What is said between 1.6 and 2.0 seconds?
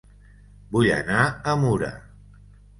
Mura